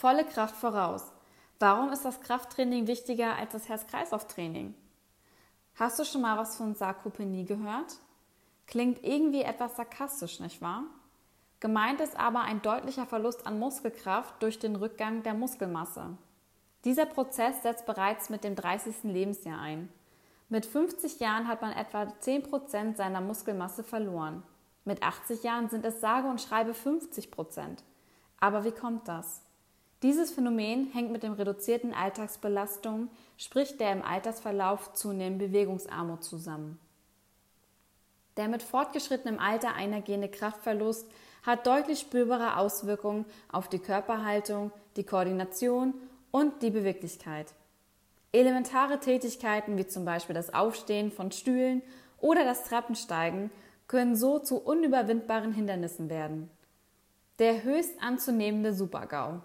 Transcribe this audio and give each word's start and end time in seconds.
Volle 0.00 0.24
Kraft 0.24 0.56
voraus. 0.56 1.12
Warum 1.58 1.92
ist 1.92 2.06
das 2.06 2.22
Krafttraining 2.22 2.86
wichtiger 2.86 3.36
als 3.36 3.52
das 3.52 3.68
Herz-Kreislauf-Training? 3.68 4.72
Hast 5.74 5.98
du 5.98 6.06
schon 6.06 6.22
mal 6.22 6.38
was 6.38 6.56
von 6.56 6.74
Sarkopenie 6.74 7.44
gehört? 7.44 7.98
Klingt 8.66 9.04
irgendwie 9.04 9.42
etwas 9.42 9.76
sarkastisch, 9.76 10.40
nicht 10.40 10.62
wahr? 10.62 10.84
Gemeint 11.60 12.00
ist 12.00 12.18
aber 12.18 12.40
ein 12.40 12.62
deutlicher 12.62 13.04
Verlust 13.04 13.46
an 13.46 13.58
Muskelkraft 13.58 14.42
durch 14.42 14.58
den 14.58 14.74
Rückgang 14.74 15.22
der 15.22 15.34
Muskelmasse. 15.34 16.16
Dieser 16.86 17.04
Prozess 17.04 17.62
setzt 17.62 17.84
bereits 17.84 18.30
mit 18.30 18.42
dem 18.42 18.56
30. 18.56 19.02
Lebensjahr 19.02 19.60
ein. 19.60 19.92
Mit 20.48 20.64
50 20.64 21.20
Jahren 21.20 21.46
hat 21.46 21.60
man 21.60 21.72
etwa 21.72 22.04
10% 22.04 22.96
seiner 22.96 23.20
Muskelmasse 23.20 23.84
verloren. 23.84 24.44
Mit 24.86 25.02
80 25.02 25.42
Jahren 25.42 25.68
sind 25.68 25.84
es 25.84 26.00
sage 26.00 26.26
und 26.26 26.40
schreibe 26.40 26.72
50%. 26.72 27.82
Aber 28.38 28.64
wie 28.64 28.72
kommt 28.72 29.06
das? 29.06 29.42
Dieses 30.02 30.30
Phänomen 30.30 30.90
hängt 30.92 31.12
mit 31.12 31.22
dem 31.22 31.34
reduzierten 31.34 31.92
Alltagsbelastung, 31.92 33.08
sprich 33.36 33.76
der 33.76 33.92
im 33.92 34.02
Altersverlauf 34.02 34.94
zunehmenden 34.94 35.50
Bewegungsarmut 35.50 36.24
zusammen. 36.24 36.78
Der 38.38 38.48
mit 38.48 38.62
fortgeschrittenem 38.62 39.38
Alter 39.38 39.74
einhergehende 39.74 40.28
Kraftverlust 40.28 41.06
hat 41.42 41.66
deutlich 41.66 42.00
spürbare 42.00 42.56
Auswirkungen 42.56 43.26
auf 43.52 43.68
die 43.68 43.78
Körperhaltung, 43.78 44.72
die 44.96 45.04
Koordination 45.04 45.92
und 46.30 46.62
die 46.62 46.70
Beweglichkeit. 46.70 47.52
Elementare 48.32 49.00
Tätigkeiten 49.00 49.76
wie 49.76 49.86
zum 49.86 50.06
Beispiel 50.06 50.34
das 50.34 50.54
Aufstehen 50.54 51.10
von 51.10 51.32
Stühlen 51.32 51.82
oder 52.18 52.44
das 52.44 52.64
Treppensteigen 52.64 53.50
können 53.88 54.16
so 54.16 54.38
zu 54.38 54.56
unüberwindbaren 54.56 55.52
Hindernissen 55.52 56.08
werden. 56.08 56.48
Der 57.38 57.64
höchst 57.64 58.00
anzunehmende 58.00 58.72
Supergau. 58.72 59.40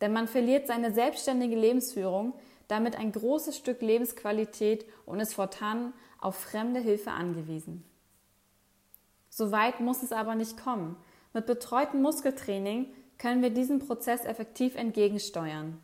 Denn 0.00 0.12
man 0.12 0.28
verliert 0.28 0.66
seine 0.66 0.92
selbstständige 0.92 1.56
Lebensführung, 1.56 2.34
damit 2.68 2.96
ein 2.96 3.12
großes 3.12 3.56
Stück 3.56 3.80
Lebensqualität 3.80 4.84
und 5.04 5.20
ist 5.20 5.34
fortan 5.34 5.92
auf 6.20 6.36
fremde 6.36 6.80
Hilfe 6.80 7.10
angewiesen. 7.12 7.84
So 9.30 9.52
weit 9.52 9.80
muss 9.80 10.02
es 10.02 10.12
aber 10.12 10.34
nicht 10.34 10.56
kommen. 10.56 10.96
Mit 11.32 11.46
betreutem 11.46 12.02
Muskeltraining 12.02 12.88
können 13.18 13.42
wir 13.42 13.50
diesem 13.50 13.78
Prozess 13.78 14.24
effektiv 14.24 14.74
entgegensteuern. 14.76 15.78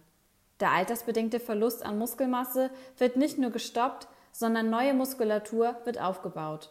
Der 0.61 0.71
altersbedingte 0.71 1.41
Verlust 1.41 1.85
an 1.85 1.99
Muskelmasse 1.99 2.71
wird 2.99 3.17
nicht 3.17 3.39
nur 3.39 3.51
gestoppt, 3.51 4.09
sondern 4.33 4.71
neue 4.71 4.95
Muskulatur 4.95 5.77
wird 5.85 6.01
aufgebaut. 6.01 6.71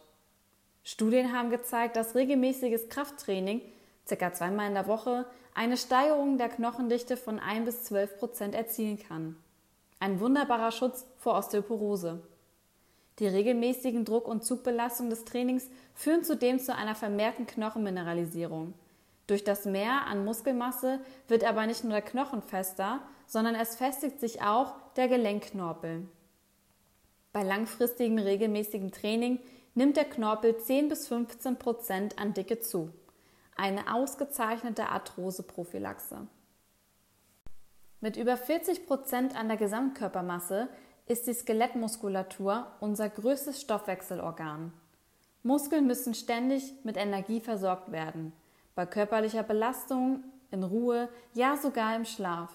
Studien 0.82 1.32
haben 1.32 1.50
gezeigt, 1.50 1.94
dass 1.96 2.14
regelmäßiges 2.14 2.88
Krafttraining, 2.88 3.60
ca. 4.08 4.32
zweimal 4.32 4.68
in 4.68 4.74
der 4.74 4.86
Woche, 4.86 5.26
eine 5.54 5.76
Steigerung 5.76 6.38
der 6.38 6.48
Knochendichte 6.48 7.16
von 7.16 7.38
1 7.38 7.64
bis 7.64 7.84
12 7.84 8.18
Prozent 8.18 8.54
erzielen 8.54 8.98
kann. 8.98 9.36
Ein 10.00 10.20
wunderbarer 10.20 10.72
Schutz 10.72 11.06
vor 11.18 11.34
Osteoporose. 11.34 12.22
Die 13.18 13.26
regelmäßigen 13.26 14.04
Druck- 14.04 14.26
und 14.26 14.44
Zugbelastungen 14.44 15.10
des 15.10 15.24
Trainings 15.24 15.68
führen 15.94 16.24
zudem 16.24 16.58
zu 16.58 16.74
einer 16.74 16.94
vermehrten 16.94 17.46
Knochenmineralisierung. 17.46 18.74
Durch 19.26 19.44
das 19.44 19.64
Mehr 19.64 20.06
an 20.06 20.24
Muskelmasse 20.24 21.00
wird 21.28 21.44
aber 21.44 21.66
nicht 21.66 21.84
nur 21.84 21.92
der 21.92 22.02
Knochen 22.02 22.42
fester, 22.42 23.00
sondern 23.26 23.54
es 23.54 23.76
festigt 23.76 24.18
sich 24.18 24.42
auch 24.42 24.74
der 24.96 25.08
Gelenkknorpel. 25.08 26.08
Bei 27.32 27.42
langfristigem 27.42 28.18
regelmäßigem 28.18 28.90
Training 28.90 29.38
nimmt 29.74 29.96
der 29.96 30.04
Knorpel 30.04 30.56
10 30.58 30.88
bis 30.88 31.08
15 31.08 31.58
Prozent 31.58 32.18
an 32.18 32.34
Dicke 32.34 32.60
zu. 32.60 32.90
Eine 33.56 33.94
ausgezeichnete 33.94 34.88
Arthroseprophylaxe. 34.88 36.26
Mit 38.00 38.16
über 38.16 38.36
40 38.36 38.86
Prozent 38.86 39.36
an 39.36 39.48
der 39.48 39.56
Gesamtkörpermasse 39.56 40.68
ist 41.06 41.26
die 41.26 41.34
Skelettmuskulatur 41.34 42.66
unser 42.80 43.08
größtes 43.08 43.60
Stoffwechselorgan. 43.60 44.72
Muskeln 45.42 45.86
müssen 45.86 46.14
ständig 46.14 46.72
mit 46.84 46.96
Energie 46.96 47.40
versorgt 47.40 47.92
werden. 47.92 48.32
Bei 48.74 48.86
körperlicher 48.86 49.42
Belastung, 49.42 50.24
in 50.50 50.62
Ruhe, 50.62 51.08
ja 51.34 51.56
sogar 51.56 51.96
im 51.96 52.04
Schlaf. 52.04 52.50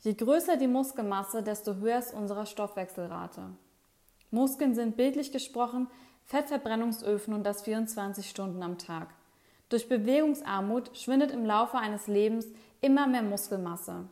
Je 0.00 0.14
größer 0.14 0.56
die 0.56 0.66
Muskelmasse, 0.66 1.42
desto 1.42 1.76
höher 1.76 1.98
ist 1.98 2.14
unsere 2.14 2.46
Stoffwechselrate. 2.46 3.50
Muskeln 4.30 4.74
sind 4.74 4.96
bildlich 4.96 5.32
gesprochen 5.32 5.88
Fettverbrennungsöfen 6.24 7.34
und 7.34 7.44
das 7.44 7.62
24 7.62 8.28
Stunden 8.28 8.62
am 8.62 8.78
Tag. 8.78 9.08
Durch 9.70 9.88
Bewegungsarmut 9.88 10.90
schwindet 10.96 11.30
im 11.30 11.46
Laufe 11.46 11.78
eines 11.78 12.08
Lebens 12.08 12.46
immer 12.80 13.06
mehr 13.06 13.22
Muskelmasse. 13.22 14.08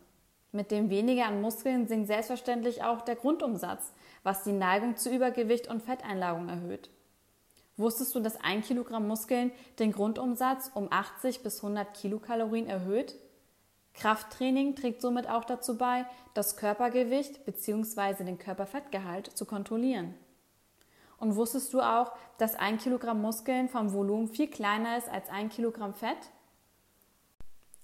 Mit 0.53 0.71
dem 0.71 0.89
weniger 0.89 1.27
an 1.27 1.43
Muskeln 1.43 1.89
sinkt 1.89 2.07
selbstverständlich 2.07 2.85
auch 2.85 3.03
der 3.03 3.17
Grundumsatz, 3.17 3.93
was 4.23 4.45
die 4.45 4.53
Neigung 4.53 4.97
zu 4.97 5.11
Übergewicht 5.11 5.69
und 5.69 5.83
Fetteinlagerung 5.83 6.49
erhöht. 6.49 6.91
Wusstest 7.77 8.15
du, 8.15 8.21
dass 8.21 8.41
ein 8.41 8.63
Kilogramm 8.63 9.07
Muskeln 9.09 9.51
den 9.79 9.93
Grundumsatz 9.93 10.71
um 10.75 10.89
80 10.91 11.43
bis 11.43 11.63
100 11.63 11.93
Kilokalorien 11.93 12.69
erhöht? 12.69 13.17
Krafttraining 13.95 14.77
trägt 14.77 15.03
somit 15.03 15.29
auch 15.29 15.45
dazu 15.45 15.77
bei, 15.77 16.07
das 16.35 16.57
Körpergewicht 16.57 17.45
bzw. 17.45 18.23
den 18.23 18.39
Körperfettgehalt 18.39 19.27
zu 19.27 19.45
kontrollieren. 19.45 20.15
Und 21.19 21.37
wusstest 21.37 21.73
du 21.75 21.81
auch, 21.81 22.13
dass 22.39 22.55
ein 22.55 22.79
Kilogramm 22.79 23.21
Muskeln 23.21 23.69
vom 23.69 23.93
Volumen 23.93 24.29
viel 24.29 24.49
kleiner 24.49 24.97
ist 24.99 25.09
als 25.09 25.29
ein 25.29 25.49
Kilogramm 25.49 25.95
Fett? 25.95 26.31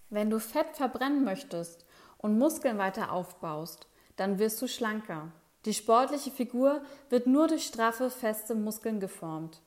Wenn 0.09 0.31
du 0.31 0.39
Fett 0.39 0.77
verbrennen 0.77 1.25
möchtest 1.25 1.84
und 2.19 2.39
Muskeln 2.39 2.78
weiter 2.78 3.11
aufbaust, 3.11 3.89
dann 4.17 4.39
wirst 4.39 4.62
du 4.62 4.69
schlanker. 4.69 5.33
Die 5.65 5.75
sportliche 5.75 6.31
Figur 6.31 6.83
wird 7.09 7.27
nur 7.27 7.49
durch 7.49 7.65
straffe, 7.65 8.11
feste 8.11 8.55
Muskeln 8.55 9.00
geformt. 9.00 9.61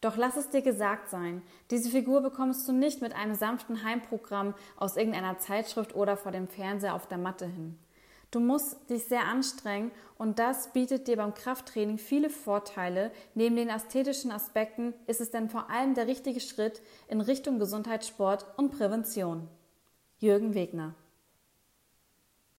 Doch 0.00 0.16
lass 0.16 0.36
es 0.36 0.50
dir 0.50 0.62
gesagt 0.62 1.08
sein, 1.08 1.42
diese 1.70 1.90
Figur 1.90 2.20
bekommst 2.20 2.66
du 2.68 2.72
nicht 2.72 3.00
mit 3.00 3.14
einem 3.14 3.34
sanften 3.34 3.82
Heimprogramm 3.82 4.54
aus 4.76 4.96
irgendeiner 4.96 5.38
Zeitschrift 5.38 5.94
oder 5.94 6.16
vor 6.16 6.32
dem 6.32 6.48
Fernseher 6.48 6.94
auf 6.94 7.06
der 7.06 7.18
Matte 7.18 7.46
hin. 7.46 7.78
Du 8.30 8.40
musst 8.40 8.90
dich 8.90 9.04
sehr 9.04 9.24
anstrengen 9.24 9.92
und 10.18 10.38
das 10.38 10.72
bietet 10.72 11.08
dir 11.08 11.16
beim 11.16 11.34
Krafttraining 11.34 11.98
viele 11.98 12.28
Vorteile. 12.28 13.12
Neben 13.34 13.56
den 13.56 13.68
ästhetischen 13.68 14.32
Aspekten 14.32 14.94
ist 15.06 15.20
es 15.20 15.30
dann 15.30 15.48
vor 15.48 15.70
allem 15.70 15.94
der 15.94 16.06
richtige 16.06 16.40
Schritt 16.40 16.82
in 17.08 17.20
Richtung 17.20 17.58
Gesundheitssport 17.58 18.46
und 18.56 18.72
Prävention. 18.72 19.48
Jürgen 20.18 20.54
Wegner 20.54 20.94